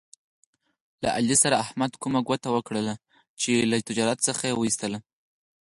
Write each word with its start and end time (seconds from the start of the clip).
له 1.01 1.09
علي 1.17 1.35
سره 1.43 1.61
احمد 1.63 1.91
کومه 2.01 2.19
ګوته 2.27 2.49
وکړله، 2.51 2.93
چې 3.41 3.51
له 3.69 3.77
تجارت 3.89 4.19
څخه 4.27 4.43
یې 4.49 4.55
و 4.55 4.65
ایستلا. 4.67 4.99